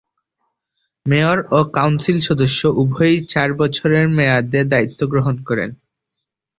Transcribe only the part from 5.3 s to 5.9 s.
করেন।